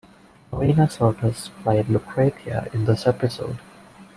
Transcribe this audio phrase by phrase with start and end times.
[0.51, 3.59] Marina Sirtis played Lucretia in this episode.